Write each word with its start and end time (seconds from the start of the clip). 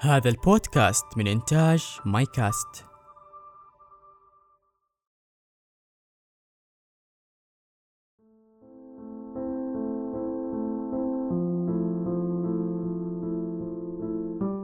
هذا 0.00 0.30
البودكاست 0.30 1.04
من 1.16 1.26
إنتاج 1.26 1.98
مايكاست. 2.04 2.84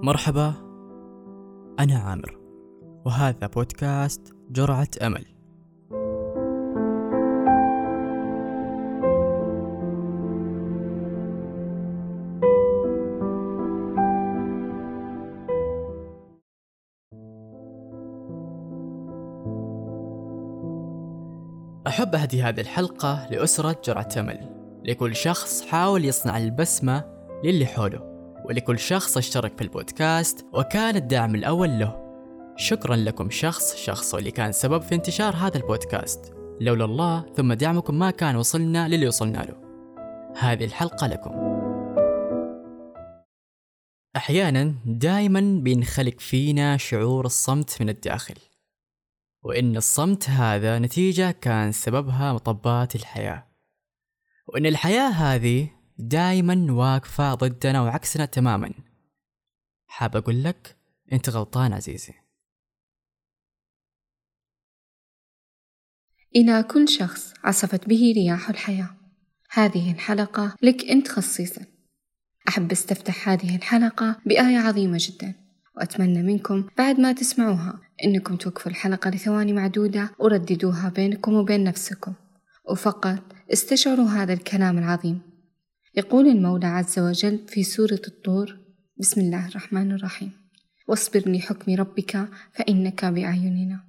مرحبا 0.02 0.54
أنا 1.78 1.98
عامر 1.98 2.38
وهذا 3.06 3.46
بودكاست 3.46 4.34
جرعة 4.50 4.88
أمل. 5.02 5.33
أحب 22.04 22.14
أهدي 22.14 22.42
هذه 22.42 22.60
الحلقة 22.60 23.28
لأسرة 23.30 23.80
جرعة 23.84 24.08
أمل 24.16 24.38
لكل 24.84 25.16
شخص 25.16 25.62
حاول 25.62 26.04
يصنع 26.04 26.38
البسمة 26.38 27.04
للي 27.44 27.66
حوله 27.66 28.00
ولكل 28.44 28.78
شخص 28.78 29.16
اشترك 29.16 29.56
في 29.56 29.64
البودكاست 29.64 30.46
وكان 30.52 30.96
الداعم 30.96 31.34
الأول 31.34 31.78
له. 31.78 31.96
شكرا 32.56 32.96
لكم 32.96 33.30
شخص 33.30 33.76
شخص 33.76 34.14
واللي 34.14 34.30
كان 34.30 34.52
سبب 34.52 34.82
في 34.82 34.94
انتشار 34.94 35.36
هذا 35.36 35.56
البودكاست. 35.56 36.34
لولا 36.60 36.84
الله 36.84 37.24
ثم 37.36 37.52
دعمكم 37.52 37.98
ما 37.98 38.10
كان 38.10 38.36
وصلنا 38.36 38.88
للي 38.88 39.08
وصلنا 39.08 39.38
له. 39.38 39.56
هذه 40.38 40.64
الحلقة 40.64 41.06
لكم. 41.06 41.30
أحيانا 44.16 44.74
دائما 44.86 45.60
بينخلق 45.62 46.20
فينا 46.20 46.76
شعور 46.76 47.26
الصمت 47.26 47.76
من 47.80 47.88
الداخل. 47.88 48.34
وإن 49.44 49.76
الصمت 49.76 50.30
هذا 50.30 50.78
نتيجة 50.78 51.30
كان 51.30 51.72
سببها 51.72 52.32
مطبات 52.32 52.94
الحياة. 52.94 53.46
وإن 54.46 54.66
الحياة 54.66 55.08
هذه 55.10 55.70
دايما 55.98 56.72
واقفة 56.72 57.34
ضدنا 57.34 57.82
وعكسنا 57.82 58.24
تماما. 58.24 58.74
حاب 59.86 60.16
أقول 60.16 60.44
لك 60.44 60.76
أنت 61.12 61.30
غلطان 61.30 61.72
عزيزي. 61.72 62.14
إلى 66.36 66.62
كل 66.62 66.88
شخص 66.88 67.34
عصفت 67.44 67.88
به 67.88 68.12
رياح 68.16 68.50
الحياة. 68.50 68.96
هذه 69.50 69.92
الحلقة 69.92 70.56
لك 70.62 70.84
أنت 70.84 71.08
خصيصا. 71.08 71.66
أحب 72.48 72.72
أستفتح 72.72 73.28
هذه 73.28 73.56
الحلقة 73.56 74.20
بآية 74.26 74.58
عظيمة 74.58 74.98
جدا. 75.00 75.43
وأتمنى 75.76 76.22
منكم 76.22 76.64
بعد 76.78 77.00
ما 77.00 77.12
تسمعوها 77.12 77.80
إنكم 78.04 78.36
توقفوا 78.36 78.70
الحلقة 78.70 79.10
لثواني 79.10 79.52
معدودة 79.52 80.10
ورددوها 80.18 80.88
بينكم 80.88 81.34
وبين 81.34 81.64
نفسكم. 81.64 82.12
وفقط 82.70 83.22
استشعروا 83.52 84.08
هذا 84.08 84.32
الكلام 84.32 84.78
العظيم. 84.78 85.20
يقول 85.94 86.26
المولى 86.26 86.66
عز 86.66 86.98
وجل 86.98 87.38
في 87.48 87.62
سورة 87.62 88.00
الطور 88.08 88.58
بسم 88.96 89.20
الله 89.20 89.48
الرحمن 89.48 89.92
الرحيم. 89.92 90.32
واصبر 90.88 91.22
لحكم 91.26 91.74
ربك 91.74 92.28
فإنك 92.52 93.04
بأعيننا. 93.04 93.80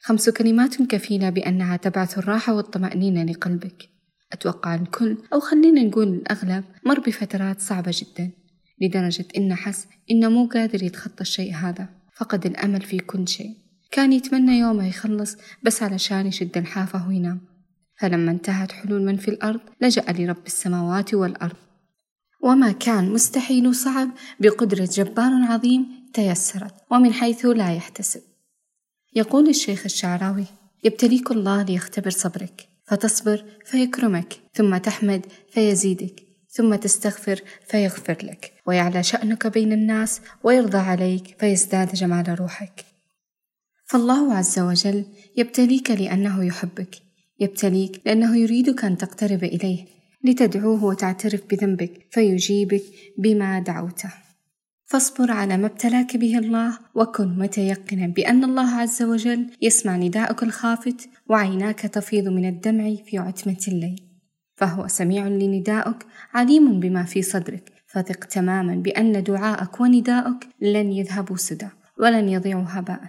خمس 0.00 0.30
كلمات 0.30 0.82
كفيلة 0.82 1.30
بأنها 1.30 1.76
تبعث 1.76 2.18
الراحة 2.18 2.54
والطمأنينة 2.54 3.24
لقلبك. 3.24 3.88
أتوقع 4.32 4.74
الكل 4.74 5.16
أو 5.32 5.40
خلينا 5.40 5.82
نقول 5.82 6.08
الأغلب 6.08 6.64
مر 6.86 7.00
بفترات 7.00 7.60
صعبة 7.60 7.94
جدا. 7.94 8.30
لدرجة 8.80 9.26
إنه 9.36 9.54
حس 9.54 9.86
إنه 10.10 10.28
مو 10.28 10.46
قادر 10.46 10.82
يتخطى 10.82 11.20
الشيء 11.20 11.54
هذا. 11.54 11.88
فقد 12.16 12.46
الأمل 12.46 12.80
في 12.80 12.98
كل 12.98 13.28
شيء. 13.28 13.54
كان 13.90 14.12
يتمنى 14.12 14.58
يومه 14.58 14.88
يخلص 14.88 15.36
بس 15.62 15.82
علشان 15.82 16.26
يشد 16.26 16.58
الحافة 16.58 17.08
وينام. 17.08 17.40
فلما 18.00 18.30
انتهت 18.30 18.72
حلول 18.72 19.02
من 19.02 19.16
في 19.16 19.28
الأرض 19.28 19.60
لجأ 19.80 20.04
لرب 20.12 20.46
السماوات 20.46 21.14
والأرض. 21.14 21.56
وما 22.42 22.72
كان 22.72 23.10
مستحيل 23.10 23.66
وصعب 23.66 24.10
بقدرة 24.40 24.88
جبار 24.92 25.32
عظيم 25.32 25.86
تيسرت 26.14 26.74
ومن 26.90 27.12
حيث 27.12 27.46
لا 27.46 27.74
يحتسب. 27.74 28.20
يقول 29.14 29.48
الشيخ 29.48 29.82
الشعراوي 29.84 30.44
يبتليك 30.84 31.30
الله 31.30 31.62
ليختبر 31.62 32.10
صبرك 32.10 32.68
فتصبر 32.84 33.44
فيكرمك 33.64 34.40
ثم 34.54 34.76
تحمد 34.76 35.26
فيزيدك. 35.50 36.25
ثم 36.56 36.74
تستغفر 36.74 37.40
فيغفر 37.66 38.16
لك. 38.22 38.52
ويعلى 38.66 39.02
شأنك 39.02 39.46
بين 39.46 39.72
الناس 39.72 40.20
ويرضى 40.44 40.78
عليك 40.78 41.36
فيزداد 41.38 41.94
جمال 41.94 42.40
روحك. 42.40 42.84
فالله 43.86 44.34
عز 44.34 44.58
وجل 44.58 45.04
يبتليك 45.36 45.90
لأنه 45.90 46.44
يحبك. 46.44 46.96
يبتليك 47.40 48.00
لأنه 48.06 48.36
يريدك 48.36 48.84
أن 48.84 48.96
تقترب 48.96 49.44
إليه. 49.44 49.84
لتدعوه 50.24 50.84
وتعترف 50.84 51.40
بذنبك 51.50 52.06
فيجيبك 52.10 52.82
بما 53.18 53.60
دعوته. 53.60 54.12
فاصبر 54.86 55.30
على 55.30 55.56
ما 55.56 55.66
ابتلاك 55.66 56.16
به 56.16 56.38
الله 56.38 56.78
وكن 56.94 57.38
متيقنا 57.38 58.06
بأن 58.06 58.44
الله 58.44 58.70
عز 58.70 59.02
وجل 59.02 59.46
يسمع 59.62 59.96
نداءك 59.96 60.42
الخافت 60.42 61.08
وعيناك 61.28 61.80
تفيض 61.80 62.28
من 62.28 62.48
الدمع 62.48 62.94
في 63.06 63.18
عتمة 63.18 63.58
الليل. 63.68 64.05
فهو 64.56 64.88
سميع 64.88 65.28
لندائك 65.28 66.06
عليم 66.34 66.80
بما 66.80 67.04
في 67.04 67.22
صدرك. 67.22 67.72
فثق 67.86 68.24
تماما 68.24 68.74
بأن 68.74 69.22
دعاءك 69.22 69.80
ونداءك 69.80 70.48
لن 70.60 70.92
يذهبوا 70.92 71.36
سدى 71.36 71.68
ولن 71.98 72.28
يضيعوا 72.28 72.64
هباء. 72.68 73.00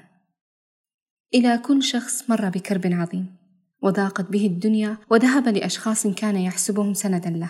إلى 1.33 1.57
كل 1.57 1.83
شخص 1.83 2.29
مر 2.29 2.49
بكرب 2.49 2.87
عظيم 2.93 3.35
وضاقت 3.81 4.31
به 4.31 4.47
الدنيا 4.47 4.97
وذهب 5.09 5.47
لأشخاص 5.47 6.07
كان 6.07 6.35
يحسبهم 6.35 6.93
سندا 6.93 7.29
له. 7.29 7.49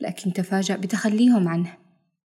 لكن 0.00 0.32
تفاجأ 0.32 0.76
بتخليهم 0.76 1.48
عنه. 1.48 1.76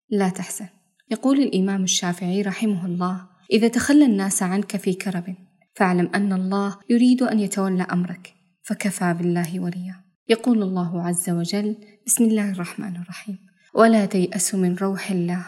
لا 0.09 0.29
تحزن. 0.29 0.67
يقول 1.11 1.39
الإمام 1.39 1.83
الشافعي 1.83 2.41
رحمه 2.41 2.85
الله 2.85 3.27
إذا 3.51 3.67
تخلى 3.67 4.05
الناس 4.05 4.43
عنك 4.43 4.77
في 4.77 4.93
كرب 4.93 5.35
فاعلم 5.75 6.09
أن 6.15 6.33
الله 6.33 6.79
يريد 6.89 7.23
أن 7.23 7.39
يتولى 7.39 7.83
أمرك 7.83 8.33
فكفى 8.63 9.13
بالله 9.13 9.59
وليا. 9.59 10.02
يقول 10.29 10.63
الله 10.63 11.07
عز 11.07 11.29
وجل 11.29 11.75
بسم 12.05 12.23
الله 12.23 12.51
الرحمن 12.51 12.95
الرحيم. 12.95 13.37
ولا 13.75 14.05
تيأسوا 14.05 14.59
من 14.59 14.75
روح 14.75 15.11
الله. 15.11 15.45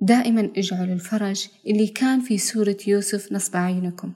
دائما 0.00 0.50
اجعلوا 0.56 0.94
الفرج 0.94 1.48
اللي 1.66 1.86
كان 1.86 2.20
في 2.20 2.38
سورة 2.38 2.76
يوسف 2.86 3.32
نصب 3.32 3.56
أعينكم 3.56 4.12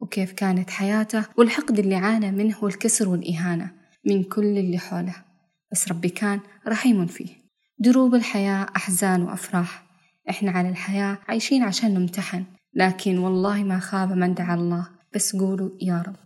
وكيف 0.00 0.32
كانت 0.32 0.70
حياته 0.70 1.24
والحقد 1.36 1.78
اللي 1.78 1.94
عانى 1.94 2.30
منه 2.32 2.56
والكسر 2.62 3.08
والإهانة 3.08 3.70
من 4.06 4.24
كل 4.24 4.58
اللي 4.58 4.78
حوله. 4.78 5.14
بس 5.72 5.88
ربي 5.88 6.08
كان 6.08 6.40
رحيم 6.68 7.06
فيه. 7.06 7.28
دروب 7.78 8.14
الحياة 8.14 8.66
أحزان 8.76 9.22
وأفراح. 9.22 9.86
إحنا 10.30 10.50
على 10.50 10.68
الحياة 10.68 11.18
عايشين 11.28 11.62
عشان 11.62 11.94
نمتحن. 11.94 12.44
لكن 12.74 13.18
والله 13.18 13.64
ما 13.64 13.78
خاب 13.78 14.12
من 14.12 14.34
دعا 14.34 14.54
الله. 14.54 14.88
بس 15.14 15.36
قولوا 15.36 15.70
يا 15.82 16.02
رب. 16.06 16.16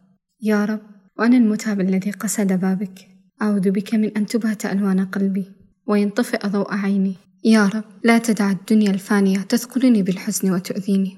يا 0.40 0.64
رب. 0.64 0.80
وأنا 1.18 1.36
المتعب 1.36 1.80
الذي 1.80 2.10
قصد 2.10 2.52
بابك. 2.52 3.10
أعوذ 3.42 3.70
بك 3.70 3.94
من 3.94 4.16
أن 4.16 4.26
تبهت 4.26 4.66
ألوان 4.66 5.04
قلبي 5.04 5.44
وينطفئ 5.86 6.46
ضوء 6.46 6.74
عيني. 6.74 7.14
يا 7.44 7.66
رب 7.66 7.84
لا 8.04 8.18
تدع 8.18 8.50
الدنيا 8.50 8.90
الفانية 8.90 9.38
تثقلني 9.38 10.02
بالحزن 10.02 10.52
وتؤذيني. 10.52 11.16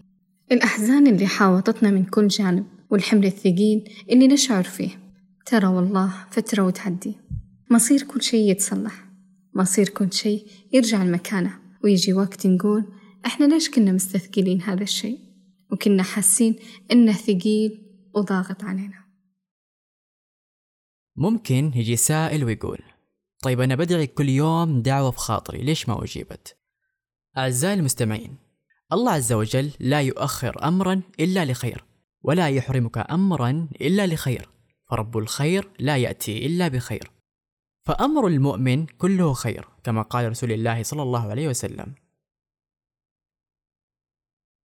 الأحزان 0.52 1.06
اللي 1.06 1.26
حاوطتنا 1.26 1.90
من 1.90 2.04
كل 2.04 2.28
جانب 2.28 2.66
والحمل 2.90 3.26
الثقيل 3.26 3.88
اللي 4.10 4.28
نشعر 4.28 4.62
فيه. 4.62 4.90
ترى 5.46 5.66
والله 5.66 6.12
فترة 6.30 6.62
وتعدي. 6.62 7.14
مصير 7.70 8.02
كل 8.02 8.22
شيء 8.22 8.50
يتصلح. 8.50 9.08
مصير 9.54 9.88
كل 9.88 10.12
شيء 10.12 10.46
يرجع 10.72 11.02
لمكانه 11.02 11.58
ويجي 11.84 12.12
وقت 12.12 12.46
نقول 12.46 12.84
إحنا 13.26 13.44
ليش 13.44 13.70
كنا 13.70 13.92
مستثقلين 13.92 14.62
هذا 14.62 14.82
الشيء؟ 14.82 15.18
وكنا 15.72 16.02
حاسين 16.02 16.56
إنه 16.92 17.12
ثقيل 17.12 17.78
وضاغط 18.14 18.64
علينا. 18.64 19.02
ممكن 21.16 21.72
يجي 21.74 21.96
سائل 21.96 22.44
ويقول 22.44 22.78
طيب 23.42 23.60
أنا 23.60 23.74
بدعي 23.74 24.06
كل 24.06 24.28
يوم 24.28 24.82
دعوة 24.82 25.10
في 25.10 25.18
خاطري 25.18 25.62
ليش 25.62 25.88
ما 25.88 26.04
أجيبت؟ 26.04 26.56
أعزائي 27.38 27.74
المستمعين 27.74 28.36
الله 28.92 29.12
عز 29.12 29.32
وجل 29.32 29.70
لا 29.80 30.00
يؤخر 30.00 30.68
أمرا 30.68 31.02
إلا 31.20 31.44
لخير 31.44 31.84
ولا 32.22 32.48
يحرمك 32.48 32.98
أمرا 32.98 33.68
إلا 33.80 34.06
لخير 34.06 34.52
فرب 34.92 35.18
الخير 35.18 35.70
لا 35.78 35.96
يأتي 35.96 36.46
إلا 36.46 36.68
بخير. 36.68 37.10
فأمر 37.82 38.26
المؤمن 38.26 38.86
كله 38.86 39.32
خير 39.32 39.68
كما 39.84 40.02
قال 40.02 40.28
رسول 40.30 40.52
الله 40.52 40.82
صلى 40.82 41.02
الله 41.02 41.30
عليه 41.30 41.48
وسلم. 41.48 41.94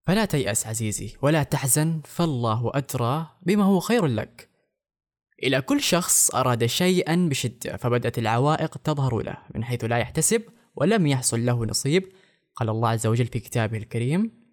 فلا 0.01 0.25
تيأس 0.25 0.67
عزيزي 0.67 1.17
ولا 1.21 1.43
تحزن 1.43 2.01
فالله 2.05 2.71
أدرى 2.73 3.27
بما 3.41 3.63
هو 3.63 3.79
خير 3.79 4.05
لك. 4.05 4.49
إلى 5.43 5.61
كل 5.61 5.81
شخص 5.81 6.35
أراد 6.35 6.65
شيئا 6.65 7.15
بشدة 7.29 7.77
فبدأت 7.77 8.17
العوائق 8.17 8.77
تظهر 8.77 9.21
له 9.21 9.37
من 9.55 9.63
حيث 9.63 9.83
لا 9.83 9.97
يحتسب 9.97 10.43
ولم 10.75 11.07
يحصل 11.07 11.45
له 11.45 11.65
نصيب 11.65 12.03
قال 12.55 12.69
الله 12.69 12.89
عز 12.89 13.07
وجل 13.07 13.25
في 13.25 13.39
كتابه 13.39 13.77
الكريم 13.77 14.45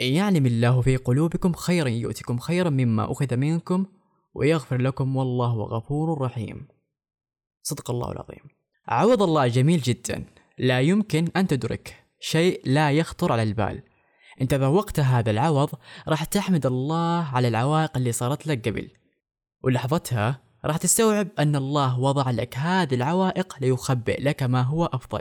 إن 0.00 0.06
يعلم 0.06 0.46
الله 0.46 0.80
في 0.80 0.96
قلوبكم 0.96 1.52
خيرا 1.52 1.88
يؤتكم 1.88 2.38
خيرا 2.38 2.70
مما 2.70 3.12
أخذ 3.12 3.36
منكم 3.36 3.86
ويغفر 4.34 4.76
لكم 4.76 5.16
والله 5.16 5.62
غفور 5.62 6.20
رحيم. 6.20 6.68
صدق 7.62 7.90
الله 7.90 8.12
العظيم. 8.12 8.50
عوض 8.88 9.22
الله 9.22 9.46
جميل 9.46 9.80
جدا. 9.80 10.24
لا 10.58 10.80
يمكن 10.80 11.28
أن 11.36 11.46
تدرك 11.46 12.04
شيء 12.20 12.60
لا 12.64 12.92
يخطر 12.92 13.32
على 13.32 13.42
البال. 13.42 13.82
انت 14.40 14.54
ذوقت 14.54 15.00
هذا 15.00 15.30
العوض 15.30 15.70
راح 16.08 16.24
تحمد 16.24 16.66
الله 16.66 17.24
على 17.24 17.48
العوائق 17.48 17.96
اللي 17.96 18.12
صارت 18.12 18.46
لك 18.46 18.68
قبل. 18.68 18.90
ولحظتها 19.66 20.40
راح 20.64 20.76
تستوعب 20.76 21.28
أن 21.38 21.56
الله 21.56 22.00
وضع 22.00 22.30
لك 22.30 22.56
هذه 22.56 22.94
العوائق 22.94 23.56
ليخبئ 23.60 24.22
لك 24.22 24.42
ما 24.42 24.62
هو 24.62 24.84
أفضل. 24.84 25.20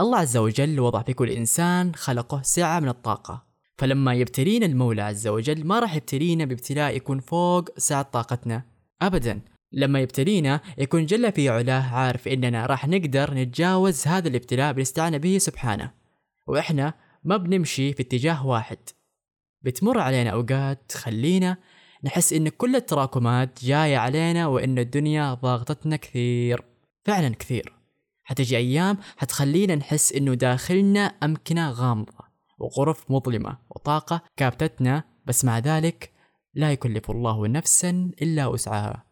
الله 0.00 0.18
عز 0.18 0.36
وجل 0.36 0.80
وضع 0.80 1.02
في 1.02 1.12
كل 1.12 1.30
إنسان 1.30 1.94
خلقه 1.94 2.42
سعة 2.42 2.80
من 2.80 2.88
الطاقة. 2.88 3.46
فلما 3.78 4.14
يبتلينا 4.14 4.66
المولى 4.66 5.02
عز 5.02 5.28
وجل 5.28 5.66
ما 5.66 5.78
راح 5.78 5.94
يبتلينا 5.94 6.44
بابتلاء 6.44 6.96
يكون 6.96 7.20
فوق 7.20 7.78
سعة 7.78 8.02
طاقتنا. 8.02 8.62
أبدا 9.02 9.40
لما 9.72 10.00
يبتلينا 10.00 10.60
يكون 10.78 11.06
جل 11.06 11.32
في 11.32 11.48
علاه 11.48 11.94
عارف 11.94 12.28
إننا 12.28 12.66
راح 12.66 12.88
نقدر 12.88 13.34
نتجاوز 13.34 14.06
هذا 14.06 14.28
الابتلاء 14.28 14.72
بالاستعانة 14.72 15.16
به 15.16 15.38
سبحانه. 15.38 15.90
وإحنا 16.46 16.94
ما 17.24 17.36
بنمشي 17.36 17.92
في 17.92 18.02
اتجاه 18.02 18.46
واحد. 18.46 18.78
بتمر 19.62 19.98
علينا 19.98 20.30
أوقات 20.30 20.82
تخلينا 20.88 21.56
نحس 22.04 22.32
إن 22.32 22.48
كل 22.48 22.76
التراكمات 22.76 23.64
جاية 23.64 23.96
علينا 23.96 24.46
وإن 24.46 24.78
الدنيا 24.78 25.34
ضاغطتنا 25.34 25.96
كثير. 25.96 26.64
فعلا 27.04 27.28
كثير. 27.28 27.72
حتجي 28.22 28.56
أيام 28.56 28.98
حتخلينا 29.16 29.74
نحس 29.74 30.12
إنه 30.12 30.34
داخلنا 30.34 31.00
أمكنة 31.00 31.70
غامضة 31.70 32.18
وغرف 32.58 33.10
مظلمة 33.10 33.58
وطاقة 33.70 34.22
كابتتنا 34.36 35.04
بس 35.26 35.44
مع 35.44 35.58
ذلك 35.58 36.12
لا 36.54 36.72
يكلف 36.72 37.10
الله 37.10 37.48
نفسا 37.48 38.10
إلا 38.22 38.46
وسعها. 38.46 39.04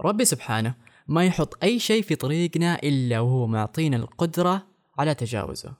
ربي 0.00 0.24
سبحانه 0.24 0.74
ما 1.08 1.24
يحط 1.24 1.64
أي 1.64 1.78
شيء 1.78 2.02
في 2.02 2.14
طريقنا 2.14 2.74
إلا 2.82 3.20
وهو 3.20 3.46
معطينا 3.46 3.96
القدرة 3.96 4.66
على 4.98 5.14
تجاوزه. 5.14 5.74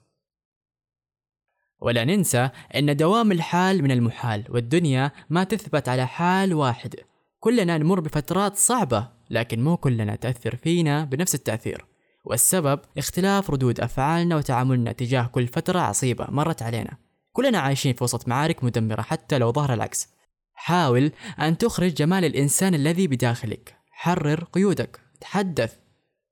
ولا 1.81 2.05
ننسى 2.05 2.49
أن 2.75 2.97
دوام 2.97 3.33
الحال 3.33 3.83
من 3.83 3.91
المحال 3.91 4.45
والدنيا 4.49 5.11
ما 5.31 5.45
تثبت 5.45 5.89
على 5.89 6.07
حال 6.07 6.55
واحد. 6.55 6.95
كلنا 7.41 7.79
نمر 7.79 8.01
بفترات 8.01 8.57
صعبة 8.57 9.09
لكن 9.31 9.65
مو 9.65 9.77
كلنا 9.77 10.17
تأثر 10.17 10.57
فينا 10.57 11.05
بنفس 11.05 11.35
التأثير. 11.35 11.85
والسبب 12.25 12.81
اختلاف 12.99 13.51
ردود 13.51 13.81
أفعالنا 13.81 14.37
وتعاملنا 14.37 14.93
تجاه 14.93 15.27
كل 15.27 15.47
فترة 15.47 15.81
عصيبة 15.81 16.27
مرت 16.29 16.63
علينا. 16.63 16.97
كلنا 17.33 17.59
عايشين 17.59 17.95
في 17.95 18.05
وسط 18.05 18.29
معارك 18.29 18.65
مدمرة 18.65 19.03
حتى 19.03 19.39
لو 19.39 19.53
ظهر 19.53 19.75
العكس. 19.75 20.09
حاول 20.55 21.13
أن 21.41 21.59
تخرج 21.59 21.95
جمال 21.95 22.25
الإنسان 22.25 22.75
الذي 22.75 23.07
بداخلك. 23.07 23.77
حرر 23.91 24.45
قيودك. 24.45 25.01
تحدث. 25.21 25.77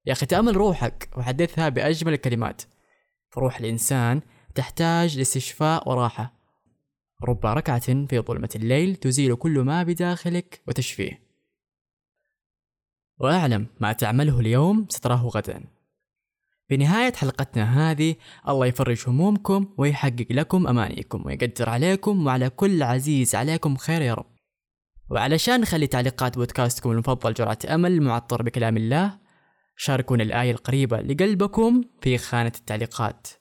يا 0.07 0.13
أخي 0.13 0.27
تأمل 0.27 0.57
روحك. 0.57 1.09
وحدثها 1.17 1.69
بأجمل 1.69 2.13
الكلمات. 2.13 2.63
فروح 3.31 3.59
الإنسان 3.59 4.21
تحتاج 4.59 5.19
لاستشفاء 5.19 5.89
وراحة. 5.89 6.33
رب 7.23 7.47
ركعة 7.47 8.07
في 8.07 8.21
ظلمة 8.21 8.49
الليل 8.55 8.97
تزيل 8.97 9.35
كل 9.35 9.59
ما 9.61 9.83
بداخلك 9.83 10.63
وتشفيه. 10.69 11.23
وأعلم 13.19 13.67
ما 13.81 13.93
تعمله 13.93 14.41
اليوم 14.41 14.87
ستراه 14.89 15.27
غدا. 15.27 15.65
في 16.69 16.77
نهاية 16.77 17.13
حلقتنا 17.13 17.91
هذه 17.91 18.17
الله 18.49 18.67
يفرج 18.67 19.05
همومكم 19.09 19.75
ويحقق 19.79 20.27
لكم 20.31 20.67
أمانيكم 20.67 21.27
ويقدر 21.27 21.69
عليكم 21.69 22.27
وعلى 22.27 22.51
كل 22.51 22.83
عزيز 22.83 23.35
عليكم 23.35 23.77
خير 23.77 24.03
يا 24.03 24.15
رب. 24.15 24.37
وعلشان 25.11 25.61
نخلي 25.61 25.87
تعليقات 25.87 26.39
بودكاستكم 26.39 26.91
المفضل 26.91 27.35
جرعة 27.35 27.59
أمل 27.69 27.93
المعطر 27.93 28.43
بكلام 28.43 28.77
الله 28.77 29.19
شاركونا 29.77 30.23
الآية 30.23 30.51
القريبة 30.51 31.01
لقلبكم 31.01 31.83
في 32.03 32.19
خانة 32.19 32.53
التعليقات. 32.59 33.38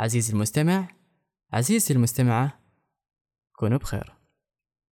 عزيزي 0.00 0.32
المستمع 0.32 0.88
عزيزتي 1.52 1.92
المستمعة 1.92 2.60
كونوا 3.52 3.78
بخير. 3.78 4.19